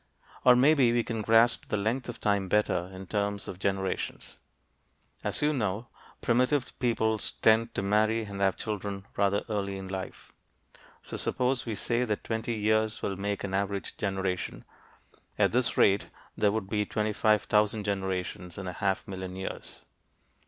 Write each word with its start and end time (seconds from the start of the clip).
Or 0.43 0.55
maybe 0.55 0.91
we 0.93 1.03
can 1.03 1.21
grasp 1.21 1.67
the 1.67 1.77
length 1.77 2.09
of 2.09 2.19
time 2.19 2.49
better 2.49 2.89
in 2.91 3.05
terms 3.05 3.47
of 3.47 3.59
generations. 3.59 4.37
As 5.23 5.43
you 5.43 5.53
know, 5.53 5.89
primitive 6.21 6.73
peoples 6.79 7.33
tend 7.33 7.75
to 7.75 7.83
marry 7.83 8.23
and 8.23 8.41
have 8.41 8.57
children 8.57 9.05
rather 9.15 9.43
early 9.47 9.77
in 9.77 9.87
life. 9.89 10.31
So 11.03 11.17
suppose 11.17 11.67
we 11.67 11.75
say 11.75 12.03
that 12.03 12.23
twenty 12.23 12.55
years 12.55 13.03
will 13.03 13.15
make 13.15 13.43
an 13.43 13.53
average 13.53 13.95
generation. 13.97 14.65
At 15.37 15.51
this 15.51 15.77
rate 15.77 16.07
there 16.35 16.51
would 16.51 16.67
be 16.67 16.83
25,000 16.83 17.83
generations 17.83 18.57
in 18.57 18.65
a 18.65 18.73
half 18.73 19.07
million 19.07 19.35
years. 19.35 19.85